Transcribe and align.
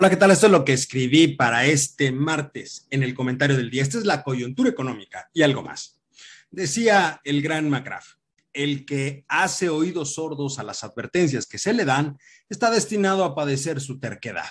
Hola, 0.00 0.10
¿qué 0.10 0.16
tal? 0.16 0.30
Esto 0.30 0.46
es 0.46 0.52
lo 0.52 0.64
que 0.64 0.74
escribí 0.74 1.26
para 1.26 1.66
este 1.66 2.12
martes 2.12 2.86
en 2.88 3.02
el 3.02 3.14
comentario 3.14 3.56
del 3.56 3.68
día. 3.68 3.82
Esta 3.82 3.98
es 3.98 4.04
la 4.04 4.22
coyuntura 4.22 4.70
económica 4.70 5.28
y 5.34 5.42
algo 5.42 5.60
más. 5.60 5.98
Decía 6.52 7.20
el 7.24 7.42
gran 7.42 7.68
McGrath, 7.68 8.04
el 8.52 8.86
que 8.86 9.24
hace 9.26 9.68
oídos 9.70 10.14
sordos 10.14 10.60
a 10.60 10.62
las 10.62 10.84
advertencias 10.84 11.46
que 11.46 11.58
se 11.58 11.72
le 11.72 11.84
dan 11.84 12.16
está 12.48 12.70
destinado 12.70 13.24
a 13.24 13.34
padecer 13.34 13.80
su 13.80 13.98
terquedad. 13.98 14.46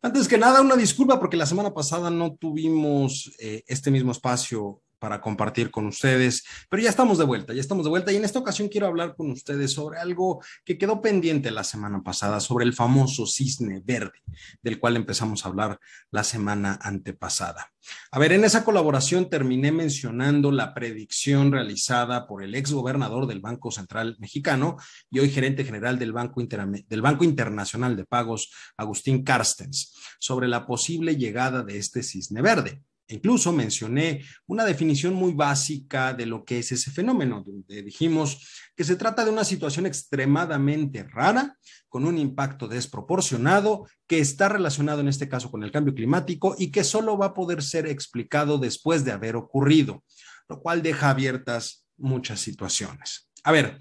Antes 0.00 0.26
que 0.28 0.38
nada, 0.38 0.62
una 0.62 0.76
disculpa 0.76 1.20
porque 1.20 1.36
la 1.36 1.44
semana 1.44 1.74
pasada 1.74 2.08
no 2.08 2.34
tuvimos 2.34 3.30
eh, 3.38 3.64
este 3.66 3.90
mismo 3.90 4.12
espacio 4.12 4.80
para 5.02 5.20
compartir 5.20 5.72
con 5.72 5.86
ustedes. 5.86 6.44
Pero 6.70 6.80
ya 6.80 6.88
estamos 6.88 7.18
de 7.18 7.24
vuelta, 7.24 7.52
ya 7.52 7.60
estamos 7.60 7.82
de 7.82 7.90
vuelta 7.90 8.12
y 8.12 8.16
en 8.16 8.24
esta 8.24 8.38
ocasión 8.38 8.68
quiero 8.68 8.86
hablar 8.86 9.16
con 9.16 9.32
ustedes 9.32 9.72
sobre 9.72 9.98
algo 9.98 10.40
que 10.64 10.78
quedó 10.78 11.02
pendiente 11.02 11.50
la 11.50 11.64
semana 11.64 12.04
pasada, 12.04 12.38
sobre 12.38 12.64
el 12.64 12.72
famoso 12.72 13.26
cisne 13.26 13.82
verde, 13.84 14.22
del 14.62 14.78
cual 14.78 14.94
empezamos 14.94 15.44
a 15.44 15.48
hablar 15.48 15.80
la 16.12 16.22
semana 16.22 16.78
antepasada. 16.80 17.72
A 18.12 18.20
ver, 18.20 18.30
en 18.30 18.44
esa 18.44 18.62
colaboración 18.62 19.28
terminé 19.28 19.72
mencionando 19.72 20.52
la 20.52 20.72
predicción 20.72 21.50
realizada 21.50 22.28
por 22.28 22.44
el 22.44 22.54
ex 22.54 22.70
gobernador 22.70 23.26
del 23.26 23.40
Banco 23.40 23.72
Central 23.72 24.16
Mexicano 24.20 24.76
y 25.10 25.18
hoy 25.18 25.30
gerente 25.30 25.64
general 25.64 25.98
del 25.98 26.12
Banco, 26.12 26.40
del 26.40 27.02
Banco 27.02 27.24
Internacional 27.24 27.96
de 27.96 28.04
Pagos, 28.04 28.52
Agustín 28.76 29.24
Carstens, 29.24 29.96
sobre 30.20 30.46
la 30.46 30.64
posible 30.64 31.16
llegada 31.16 31.64
de 31.64 31.78
este 31.78 32.04
cisne 32.04 32.40
verde. 32.40 32.84
Incluso 33.12 33.52
mencioné 33.52 34.24
una 34.46 34.64
definición 34.64 35.14
muy 35.14 35.32
básica 35.34 36.14
de 36.14 36.26
lo 36.26 36.44
que 36.44 36.60
es 36.60 36.72
ese 36.72 36.90
fenómeno, 36.90 37.42
donde 37.46 37.82
dijimos 37.82 38.70
que 38.74 38.84
se 38.84 38.96
trata 38.96 39.24
de 39.24 39.30
una 39.30 39.44
situación 39.44 39.86
extremadamente 39.86 41.04
rara, 41.04 41.56
con 41.88 42.06
un 42.06 42.16
impacto 42.16 42.68
desproporcionado, 42.68 43.86
que 44.06 44.18
está 44.18 44.48
relacionado 44.48 45.00
en 45.02 45.08
este 45.08 45.28
caso 45.28 45.50
con 45.50 45.62
el 45.62 45.70
cambio 45.70 45.94
climático 45.94 46.56
y 46.58 46.70
que 46.70 46.84
solo 46.84 47.18
va 47.18 47.26
a 47.26 47.34
poder 47.34 47.62
ser 47.62 47.86
explicado 47.86 48.58
después 48.58 49.04
de 49.04 49.12
haber 49.12 49.36
ocurrido, 49.36 50.02
lo 50.48 50.60
cual 50.60 50.82
deja 50.82 51.10
abiertas 51.10 51.84
muchas 51.98 52.40
situaciones. 52.40 53.30
A 53.44 53.52
ver, 53.52 53.78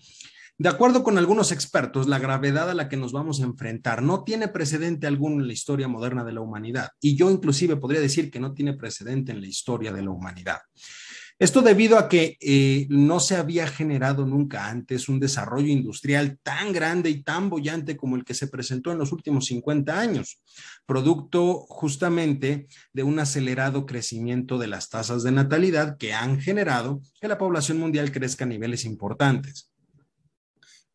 de 0.61 0.69
acuerdo 0.69 1.01
con 1.01 1.17
algunos 1.17 1.51
expertos, 1.51 2.07
la 2.07 2.19
gravedad 2.19 2.69
a 2.69 2.75
la 2.75 2.87
que 2.87 2.95
nos 2.95 3.13
vamos 3.13 3.41
a 3.41 3.45
enfrentar 3.45 4.03
no 4.03 4.23
tiene 4.23 4.47
precedente 4.47 5.07
alguno 5.07 5.41
en 5.41 5.47
la 5.47 5.53
historia 5.53 5.87
moderna 5.87 6.23
de 6.23 6.33
la 6.33 6.41
humanidad. 6.41 6.89
Y 7.01 7.15
yo 7.15 7.31
inclusive 7.31 7.77
podría 7.77 7.99
decir 7.99 8.29
que 8.29 8.39
no 8.39 8.53
tiene 8.53 8.75
precedente 8.75 9.31
en 9.31 9.41
la 9.41 9.47
historia 9.47 9.91
de 9.91 10.03
la 10.03 10.11
humanidad. 10.11 10.59
Esto 11.39 11.63
debido 11.63 11.97
a 11.97 12.07
que 12.07 12.37
eh, 12.39 12.85
no 12.91 13.19
se 13.19 13.37
había 13.37 13.65
generado 13.65 14.27
nunca 14.27 14.67
antes 14.67 15.09
un 15.09 15.19
desarrollo 15.19 15.69
industrial 15.69 16.37
tan 16.43 16.71
grande 16.71 17.09
y 17.09 17.23
tan 17.23 17.49
bollante 17.49 17.97
como 17.97 18.15
el 18.15 18.23
que 18.23 18.35
se 18.35 18.45
presentó 18.45 18.91
en 18.91 18.99
los 18.99 19.11
últimos 19.11 19.47
50 19.47 19.99
años, 19.99 20.43
producto 20.85 21.55
justamente 21.67 22.67
de 22.93 23.01
un 23.01 23.17
acelerado 23.17 23.87
crecimiento 23.87 24.59
de 24.59 24.67
las 24.67 24.89
tasas 24.89 25.23
de 25.23 25.31
natalidad 25.31 25.97
que 25.97 26.13
han 26.13 26.39
generado 26.39 27.01
que 27.19 27.27
la 27.27 27.39
población 27.39 27.79
mundial 27.79 28.11
crezca 28.11 28.45
a 28.45 28.47
niveles 28.47 28.85
importantes. 28.85 29.70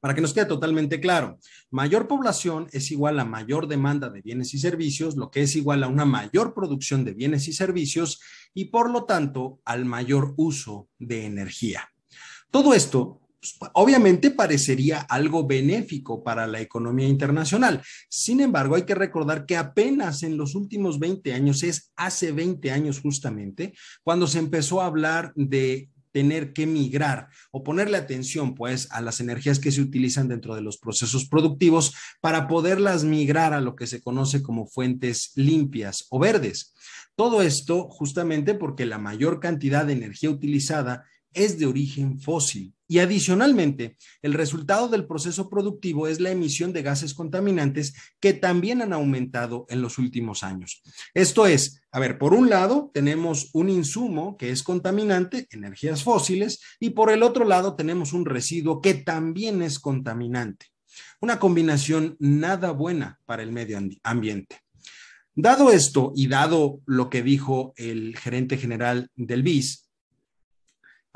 Para 0.00 0.14
que 0.14 0.20
nos 0.20 0.32
quede 0.32 0.46
totalmente 0.46 1.00
claro, 1.00 1.38
mayor 1.70 2.06
población 2.06 2.68
es 2.72 2.90
igual 2.90 3.18
a 3.18 3.24
mayor 3.24 3.66
demanda 3.66 4.10
de 4.10 4.22
bienes 4.22 4.54
y 4.54 4.58
servicios, 4.58 5.16
lo 5.16 5.30
que 5.30 5.42
es 5.42 5.56
igual 5.56 5.82
a 5.82 5.88
una 5.88 6.04
mayor 6.04 6.54
producción 6.54 7.04
de 7.04 7.14
bienes 7.14 7.48
y 7.48 7.52
servicios 7.52 8.20
y 8.54 8.66
por 8.66 8.90
lo 8.90 9.04
tanto 9.04 9.60
al 9.64 9.84
mayor 9.84 10.34
uso 10.36 10.88
de 10.98 11.24
energía. 11.24 11.90
Todo 12.50 12.74
esto 12.74 13.20
pues, 13.58 13.70
obviamente 13.74 14.30
parecería 14.30 15.00
algo 15.00 15.46
benéfico 15.46 16.22
para 16.22 16.46
la 16.46 16.60
economía 16.60 17.08
internacional. 17.08 17.82
Sin 18.08 18.40
embargo, 18.40 18.74
hay 18.74 18.82
que 18.82 18.94
recordar 18.94 19.46
que 19.46 19.56
apenas 19.56 20.22
en 20.22 20.36
los 20.36 20.54
últimos 20.54 20.98
20 20.98 21.32
años, 21.32 21.62
es 21.62 21.92
hace 21.96 22.32
20 22.32 22.70
años 22.70 23.00
justamente, 23.00 23.74
cuando 24.02 24.26
se 24.26 24.38
empezó 24.38 24.80
a 24.80 24.86
hablar 24.86 25.32
de 25.36 25.88
tener 26.16 26.54
que 26.54 26.66
migrar 26.66 27.28
o 27.50 27.62
ponerle 27.62 27.98
atención 27.98 28.54
pues 28.54 28.90
a 28.90 29.02
las 29.02 29.20
energías 29.20 29.58
que 29.58 29.70
se 29.70 29.82
utilizan 29.82 30.28
dentro 30.28 30.54
de 30.54 30.62
los 30.62 30.78
procesos 30.78 31.28
productivos 31.28 31.94
para 32.22 32.48
poderlas 32.48 33.04
migrar 33.04 33.52
a 33.52 33.60
lo 33.60 33.76
que 33.76 33.86
se 33.86 34.00
conoce 34.00 34.42
como 34.42 34.66
fuentes 34.66 35.32
limpias 35.34 36.06
o 36.08 36.18
verdes. 36.18 36.72
Todo 37.16 37.42
esto 37.42 37.90
justamente 37.90 38.54
porque 38.54 38.86
la 38.86 38.96
mayor 38.96 39.40
cantidad 39.40 39.84
de 39.84 39.92
energía 39.92 40.30
utilizada 40.30 41.04
es 41.34 41.58
de 41.58 41.66
origen 41.66 42.18
fósil. 42.18 42.74
Y 42.88 43.00
adicionalmente, 43.00 43.96
el 44.22 44.34
resultado 44.34 44.88
del 44.88 45.06
proceso 45.06 45.48
productivo 45.48 46.06
es 46.06 46.20
la 46.20 46.30
emisión 46.30 46.72
de 46.72 46.82
gases 46.82 47.14
contaminantes 47.14 47.94
que 48.20 48.32
también 48.32 48.80
han 48.80 48.92
aumentado 48.92 49.66
en 49.68 49.82
los 49.82 49.98
últimos 49.98 50.44
años. 50.44 50.82
Esto 51.12 51.46
es, 51.46 51.82
a 51.90 51.98
ver, 51.98 52.18
por 52.18 52.32
un 52.32 52.48
lado 52.48 52.90
tenemos 52.94 53.50
un 53.54 53.70
insumo 53.70 54.36
que 54.36 54.50
es 54.50 54.62
contaminante, 54.62 55.48
energías 55.50 56.04
fósiles, 56.04 56.60
y 56.78 56.90
por 56.90 57.10
el 57.10 57.22
otro 57.22 57.44
lado 57.44 57.74
tenemos 57.74 58.12
un 58.12 58.24
residuo 58.24 58.80
que 58.80 58.94
también 58.94 59.62
es 59.62 59.80
contaminante. 59.80 60.66
Una 61.20 61.38
combinación 61.38 62.16
nada 62.20 62.70
buena 62.70 63.18
para 63.26 63.42
el 63.42 63.52
medio 63.52 63.78
ambiente. 64.02 64.60
Dado 65.34 65.70
esto 65.70 66.12
y 66.16 66.28
dado 66.28 66.80
lo 66.86 67.10
que 67.10 67.22
dijo 67.22 67.74
el 67.76 68.16
gerente 68.16 68.56
general 68.56 69.10
del 69.16 69.42
BIS, 69.42 69.85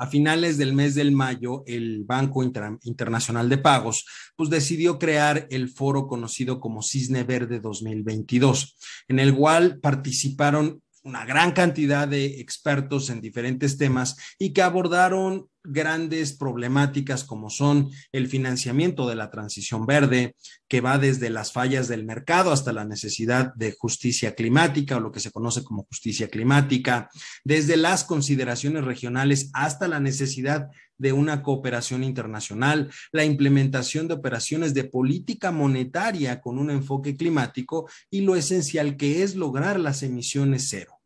a 0.00 0.06
finales 0.06 0.56
del 0.56 0.72
mes 0.72 0.94
del 0.94 1.12
mayo, 1.12 1.62
el 1.66 2.05
Banco 2.05 2.43
Internacional 2.43 3.50
de 3.50 3.59
Pagos 3.59 4.06
pues 4.34 4.49
decidió 4.49 4.99
crear 4.99 5.47
el 5.50 5.69
foro 5.69 6.06
conocido 6.06 6.59
como 6.59 6.83
Cisne 6.83 7.22
Verde 7.22 7.61
2022, 7.61 8.78
en 9.09 9.19
el 9.19 9.34
cual 9.34 9.78
participaron 9.78 10.83
una 11.10 11.25
gran 11.25 11.50
cantidad 11.50 12.06
de 12.06 12.41
expertos 12.41 13.10
en 13.10 13.21
diferentes 13.21 13.76
temas 13.76 14.16
y 14.38 14.53
que 14.53 14.62
abordaron 14.62 15.48
grandes 15.65 16.32
problemáticas 16.32 17.25
como 17.25 17.50
son 17.50 17.91
el 18.12 18.28
financiamiento 18.28 19.09
de 19.09 19.16
la 19.16 19.31
transición 19.31 19.87
verde, 19.87 20.37
que 20.69 20.81
va 20.81 20.98
desde 20.98 21.28
las 21.28 21.53
fallas 21.53 21.88
del 21.88 22.04
mercado 22.04 22.53
hasta 22.53 22.72
la 22.72 22.84
necesidad 22.84 23.53
de 23.54 23.72
justicia 23.72 24.34
climática 24.34 24.97
o 24.97 25.00
lo 25.00 25.12
que 25.12 25.21
se 25.21 25.32
conoce 25.32 25.65
como 25.65 25.84
justicia 25.84 26.28
climática, 26.28 27.10
desde 27.44 27.77
las 27.77 28.04
consideraciones 28.04 28.84
regionales 28.84 29.50
hasta 29.53 29.88
la 29.88 30.00
necesidad 30.00 30.69
de 30.97 31.12
una 31.12 31.42
cooperación 31.42 32.04
internacional, 32.04 32.91
la 33.10 33.25
implementación 33.25 34.06
de 34.06 34.15
operaciones 34.15 34.75
de 34.75 34.84
política 34.84 35.50
monetaria 35.50 36.41
con 36.41 36.59
un 36.59 36.71
enfoque 36.71 37.16
climático 37.16 37.88
y 38.10 38.21
lo 38.21 38.37
esencial 38.37 38.97
que 38.97 39.22
es 39.22 39.34
lograr 39.34 39.81
las 39.81 40.03
emisiones 40.03 40.69
cero. 40.69 41.00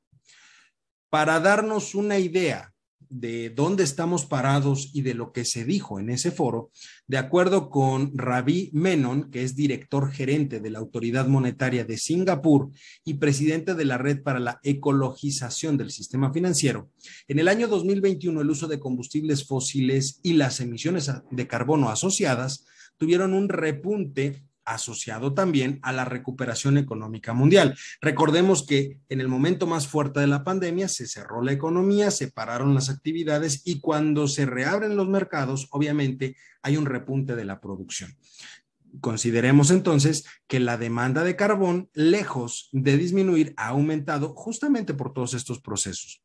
Para 1.14 1.38
darnos 1.38 1.94
una 1.94 2.18
idea 2.18 2.74
de 3.08 3.50
dónde 3.50 3.84
estamos 3.84 4.26
parados 4.26 4.90
y 4.92 5.02
de 5.02 5.14
lo 5.14 5.30
que 5.30 5.44
se 5.44 5.64
dijo 5.64 6.00
en 6.00 6.10
ese 6.10 6.32
foro, 6.32 6.72
de 7.06 7.18
acuerdo 7.18 7.70
con 7.70 8.18
Ravi 8.18 8.70
Menon, 8.72 9.30
que 9.30 9.44
es 9.44 9.54
director 9.54 10.10
gerente 10.10 10.58
de 10.58 10.70
la 10.70 10.80
Autoridad 10.80 11.28
Monetaria 11.28 11.84
de 11.84 11.98
Singapur 11.98 12.72
y 13.04 13.14
presidente 13.14 13.76
de 13.76 13.84
la 13.84 13.96
Red 13.96 14.24
para 14.24 14.40
la 14.40 14.58
Ecologización 14.64 15.76
del 15.76 15.92
Sistema 15.92 16.32
Financiero, 16.32 16.90
en 17.28 17.38
el 17.38 17.46
año 17.46 17.68
2021 17.68 18.40
el 18.40 18.50
uso 18.50 18.66
de 18.66 18.80
combustibles 18.80 19.46
fósiles 19.46 20.18
y 20.24 20.32
las 20.32 20.58
emisiones 20.58 21.12
de 21.30 21.46
carbono 21.46 21.90
asociadas 21.90 22.66
tuvieron 22.98 23.34
un 23.34 23.48
repunte 23.48 24.42
asociado 24.64 25.34
también 25.34 25.78
a 25.82 25.92
la 25.92 26.04
recuperación 26.04 26.78
económica 26.78 27.32
mundial. 27.32 27.76
Recordemos 28.00 28.66
que 28.66 28.98
en 29.08 29.20
el 29.20 29.28
momento 29.28 29.66
más 29.66 29.86
fuerte 29.86 30.20
de 30.20 30.26
la 30.26 30.44
pandemia 30.44 30.88
se 30.88 31.06
cerró 31.06 31.42
la 31.42 31.52
economía, 31.52 32.10
se 32.10 32.30
pararon 32.30 32.74
las 32.74 32.90
actividades 32.90 33.62
y 33.64 33.80
cuando 33.80 34.28
se 34.28 34.46
reabren 34.46 34.96
los 34.96 35.08
mercados, 35.08 35.68
obviamente 35.70 36.36
hay 36.62 36.76
un 36.76 36.86
repunte 36.86 37.36
de 37.36 37.44
la 37.44 37.60
producción. 37.60 38.16
Consideremos 39.00 39.70
entonces 39.70 40.24
que 40.46 40.60
la 40.60 40.78
demanda 40.78 41.24
de 41.24 41.36
carbón, 41.36 41.90
lejos 41.94 42.68
de 42.72 42.96
disminuir, 42.96 43.52
ha 43.56 43.68
aumentado 43.68 44.34
justamente 44.34 44.94
por 44.94 45.12
todos 45.12 45.34
estos 45.34 45.60
procesos. 45.60 46.23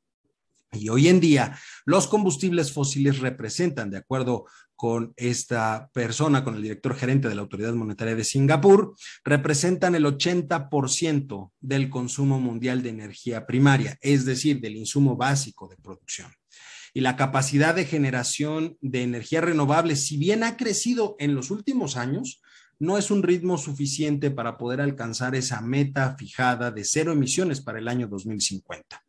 Y 0.71 0.89
hoy 0.89 1.07
en 1.07 1.19
día 1.19 1.57
los 1.86 2.07
combustibles 2.07 2.71
fósiles 2.71 3.19
representan, 3.19 3.89
de 3.89 3.98
acuerdo 3.98 4.45
con 4.75 5.13
esta 5.18 5.89
persona, 5.92 6.44
con 6.44 6.56
el 6.56 6.62
director 6.62 6.95
gerente 6.95 7.27
de 7.27 7.36
la 7.36 7.42
Autoridad 7.42 7.74
Monetaria 7.74 8.16
de 8.16 8.24
Singapur, 8.24 8.95
representan 9.25 9.95
el 9.95 10.06
80% 10.06 11.51
del 11.60 11.89
consumo 11.89 12.39
mundial 12.39 12.81
de 12.81 12.89
energía 12.89 13.45
primaria, 13.45 13.98
es 14.00 14.25
decir, 14.25 14.62
del 14.62 14.77
insumo 14.77 15.18
básico 15.18 15.68
de 15.68 15.75
producción. 15.75 16.31
Y 16.94 17.01
la 17.01 17.18
capacidad 17.18 17.75
de 17.75 17.86
generación 17.86 18.77
de 18.80 19.04
energía 19.04 19.42
renovable, 19.42 19.95
si 19.95 20.18
bien 20.18 20.44
ha 20.44 20.56
crecido 20.56 21.16
en 21.19 21.36
los 21.36 21.51
últimos 21.51 21.98
años, 21.98 22.42
no 22.80 22.98
es 22.98 23.12
un 23.12 23.24
ritmo 23.24 23.57
suficiente 23.57 24.31
para 24.31 24.57
poder 24.57 24.81
alcanzar 24.81 25.36
esa 25.36 25.62
meta 25.62 26.16
fijada 26.18 26.71
de 26.71 26.86
cero 26.86 27.12
emisiones 27.12 27.60
para 27.60 27.80
el 27.80 27.88
año 27.88 28.07
2050. 28.07 29.04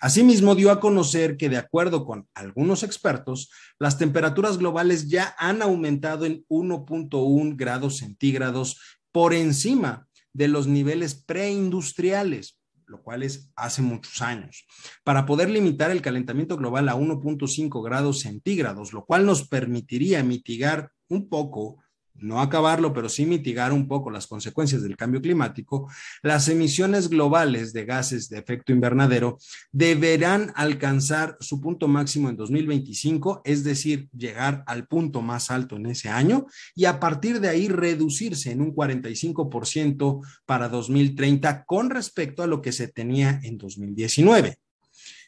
Asimismo, 0.00 0.54
dio 0.54 0.70
a 0.70 0.78
conocer 0.78 1.36
que, 1.36 1.48
de 1.48 1.56
acuerdo 1.56 2.04
con 2.04 2.28
algunos 2.34 2.82
expertos, 2.84 3.50
las 3.80 3.98
temperaturas 3.98 4.58
globales 4.58 5.08
ya 5.08 5.34
han 5.38 5.60
aumentado 5.60 6.24
en 6.24 6.44
1.1 6.48 7.56
grados 7.56 7.96
centígrados 7.96 8.80
por 9.10 9.34
encima 9.34 10.06
de 10.32 10.46
los 10.46 10.68
niveles 10.68 11.14
preindustriales, 11.14 12.60
lo 12.86 13.02
cual 13.02 13.24
es 13.24 13.50
hace 13.56 13.82
muchos 13.82 14.22
años, 14.22 14.66
para 15.02 15.26
poder 15.26 15.50
limitar 15.50 15.90
el 15.90 16.00
calentamiento 16.00 16.56
global 16.56 16.88
a 16.88 16.94
1.5 16.94 17.82
grados 17.82 18.20
centígrados, 18.20 18.92
lo 18.92 19.04
cual 19.04 19.26
nos 19.26 19.48
permitiría 19.48 20.22
mitigar 20.22 20.92
un 21.08 21.28
poco 21.28 21.82
no 22.20 22.40
acabarlo, 22.40 22.92
pero 22.92 23.08
sí 23.08 23.26
mitigar 23.26 23.72
un 23.72 23.88
poco 23.88 24.10
las 24.10 24.26
consecuencias 24.26 24.82
del 24.82 24.96
cambio 24.96 25.20
climático, 25.20 25.90
las 26.22 26.48
emisiones 26.48 27.08
globales 27.08 27.72
de 27.72 27.84
gases 27.84 28.28
de 28.28 28.38
efecto 28.38 28.72
invernadero 28.72 29.38
deberán 29.72 30.52
alcanzar 30.54 31.36
su 31.40 31.60
punto 31.60 31.88
máximo 31.88 32.28
en 32.28 32.36
2025, 32.36 33.42
es 33.44 33.64
decir, 33.64 34.08
llegar 34.16 34.64
al 34.66 34.86
punto 34.86 35.22
más 35.22 35.50
alto 35.50 35.76
en 35.76 35.86
ese 35.86 36.08
año 36.08 36.46
y 36.74 36.84
a 36.84 37.00
partir 37.00 37.40
de 37.40 37.48
ahí 37.48 37.68
reducirse 37.68 38.50
en 38.50 38.60
un 38.60 38.74
45% 38.74 40.20
para 40.46 40.68
2030 40.68 41.64
con 41.64 41.90
respecto 41.90 42.42
a 42.42 42.46
lo 42.46 42.62
que 42.62 42.72
se 42.72 42.88
tenía 42.88 43.40
en 43.42 43.58
2019. 43.58 44.58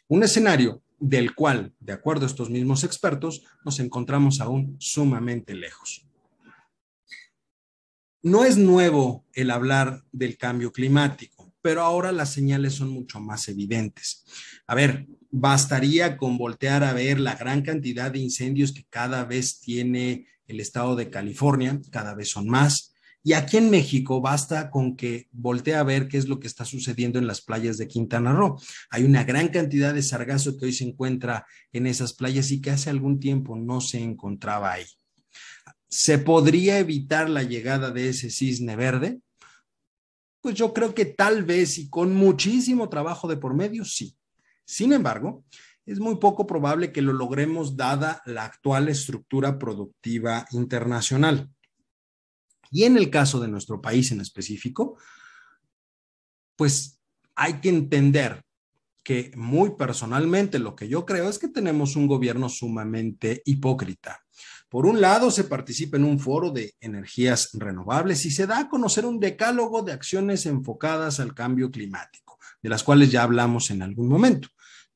Un 0.09 0.23
escenario 0.25 0.83
del 0.99 1.35
cual, 1.35 1.73
de 1.81 1.93
acuerdo 1.93 2.27
a 2.27 2.29
estos 2.29 2.51
mismos 2.51 2.85
expertos, 2.85 3.43
nos 3.65 3.81
encontramos 3.81 4.41
aún 4.41 4.77
sumamente 4.79 5.55
lejos. 5.55 6.10
No 8.23 8.45
es 8.45 8.59
nuevo 8.59 9.25
el 9.33 9.51
hablar 9.51 10.05
del 10.13 10.37
cambio 10.37 10.73
climático, 10.73 11.55
pero 11.63 11.81
ahora 11.81 12.13
las 12.13 12.31
señales 12.35 12.75
son 12.75 12.91
mucho 12.91 13.19
más 13.19 13.49
evidentes. 13.49 14.27
A 14.67 14.75
ver, 14.75 15.07
bastaría 15.31 16.19
con 16.19 16.37
voltear 16.37 16.85
a 16.85 16.93
ver 16.93 17.19
la 17.19 17.35
gran 17.35 17.63
cantidad 17.63 18.11
de 18.11 18.19
incendios 18.19 18.73
que 18.73 18.85
cada 18.91 19.25
vez 19.25 19.61
tiene 19.61 20.27
el 20.47 20.61
estado 20.61 20.97
de 20.97 21.09
California, 21.09 21.81
cada 21.91 22.15
vez 22.15 22.29
son 22.29 22.47
más. 22.47 22.93
Y 23.23 23.33
aquí 23.33 23.57
en 23.57 23.71
México 23.71 24.21
basta 24.21 24.71
con 24.71 24.97
que 24.97 25.29
voltee 25.33 25.75
a 25.75 25.83
ver 25.83 26.07
qué 26.07 26.19
es 26.19 26.29
lo 26.29 26.41
que 26.41 26.47
está 26.47 26.67
sucediendo 26.67 27.19
en 27.19 27.27
las 27.27 27.41
playas 27.41 27.79
de 27.79 27.89
Quintana 27.89 28.33
Roo. 28.33 28.61
Hay 28.91 29.05
una 29.05 29.25
gran 29.25 29.49
cantidad 29.49 29.95
de 29.95 30.03
sargazo 30.03 30.59
que 30.59 30.67
hoy 30.67 30.75
se 30.75 30.85
encuentra 30.85 31.47
en 31.73 31.87
esas 31.87 32.13
playas 32.13 32.51
y 32.51 32.61
que 32.61 32.71
hace 32.71 32.91
algún 32.91 33.19
tiempo 33.19 33.57
no 33.57 33.81
se 33.81 34.03
encontraba 34.03 34.73
ahí. 34.73 34.85
¿Se 35.91 36.19
podría 36.19 36.79
evitar 36.79 37.29
la 37.29 37.43
llegada 37.43 37.91
de 37.91 38.09
ese 38.09 38.31
cisne 38.31 38.77
verde? 38.77 39.21
Pues 40.41 40.55
yo 40.55 40.73
creo 40.73 40.95
que 40.95 41.05
tal 41.05 41.45
vez 41.45 41.79
y 41.79 41.91
con 41.91 42.15
muchísimo 42.15 42.89
trabajo 42.89 43.27
de 43.29 43.37
por 43.37 43.55
medio, 43.55 43.85
sí. 43.85 44.17
Sin 44.65 44.93
embargo, 44.93 45.45
es 45.85 45.99
muy 45.99 46.17
poco 46.17 46.47
probable 46.47 46.93
que 46.93 47.03
lo 47.03 47.13
logremos 47.13 47.77
dada 47.77 48.23
la 48.25 48.45
actual 48.45 48.89
estructura 48.89 49.59
productiva 49.59 50.47
internacional. 50.53 51.51
Y 52.71 52.85
en 52.85 52.97
el 52.97 53.11
caso 53.11 53.41
de 53.41 53.49
nuestro 53.49 53.81
país 53.81 54.13
en 54.13 54.21
específico, 54.21 54.97
pues 56.55 57.01
hay 57.35 57.55
que 57.55 57.69
entender 57.69 58.45
que 59.03 59.33
muy 59.35 59.71
personalmente 59.77 60.61
lo 60.61 60.77
que 60.77 60.89
yo 60.89 61.05
creo 61.05 61.29
es 61.29 61.41
que 61.41 61.49
tenemos 61.49 61.97
un 61.97 62.07
gobierno 62.07 62.49
sumamente 62.49 63.43
hipócrita. 63.45 64.25
Por 64.71 64.87
un 64.87 65.01
lado, 65.01 65.33
se 65.33 65.43
participa 65.43 65.97
en 65.97 66.05
un 66.05 66.21
foro 66.21 66.53
de 66.53 66.75
energías 66.81 67.51
renovables 67.55 68.25
y 68.25 68.31
se 68.31 68.47
da 68.47 68.61
a 68.61 68.69
conocer 68.69 69.05
un 69.05 69.19
decálogo 69.19 69.83
de 69.83 69.93
acciones 69.93 70.47
enfocadas 70.47 71.19
al 71.19 71.35
cambio 71.35 71.73
climático, 71.73 72.39
de 72.63 72.69
las 72.69 72.85
cuales 72.85 73.11
ya 73.11 73.25
hablamos 73.25 73.73
en 73.73 73.83
algún 73.83 74.09
momento. 74.09 74.49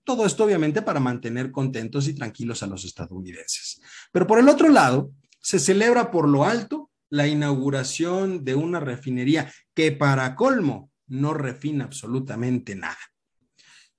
Todo 0.04 0.26
esto 0.26 0.44
obviamente 0.44 0.80
para 0.82 1.00
mantener 1.00 1.50
contentos 1.50 2.06
y 2.06 2.14
tranquilos 2.14 2.62
a 2.62 2.68
los 2.68 2.84
estadounidenses. 2.84 3.80
Pero 4.12 4.28
por 4.28 4.38
el 4.38 4.48
otro 4.48 4.68
lado, 4.68 5.10
se 5.40 5.58
celebra 5.58 6.12
por 6.12 6.28
lo 6.28 6.44
alto 6.44 6.92
la 7.10 7.26
inauguración 7.26 8.44
de 8.44 8.54
una 8.54 8.78
refinería 8.78 9.52
que 9.74 9.90
para 9.90 10.36
colmo 10.36 10.92
no 11.08 11.34
refina 11.34 11.86
absolutamente 11.86 12.76
nada. 12.76 12.98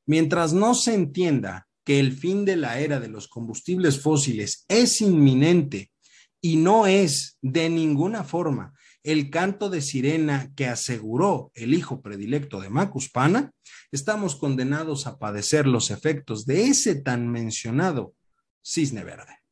Mientras 0.06 0.54
no 0.54 0.74
se 0.74 0.94
entienda 0.94 1.68
que 1.86 2.00
el 2.00 2.12
fin 2.12 2.44
de 2.44 2.58
la 2.58 2.80
era 2.80 3.00
de 3.00 3.08
los 3.08 3.30
combustibles 3.30 4.02
fósiles 4.02 4.66
es 4.68 5.00
inminente 5.00 5.92
y 6.42 6.58
no 6.58 6.88
es 6.88 7.38
de 7.42 7.70
ninguna 7.70 8.24
forma 8.24 8.74
el 9.06 9.30
canto 9.30 9.70
de 9.70 9.82
sirena 9.82 10.52
que 10.56 10.66
aseguró 10.66 11.52
el 11.54 11.76
hijo 11.76 12.02
predilecto 12.02 12.60
de 12.60 12.72
Macuspana, 12.72 13.52
estamos 13.92 14.36
condenados 14.36 15.06
a 15.06 15.20
padecer 15.20 15.68
los 15.68 15.92
efectos 15.92 16.48
de 16.48 16.64
ese 16.64 16.96
tan 16.96 17.32
mencionado 17.32 18.16
cisne 18.64 19.04
verde. 19.04 19.45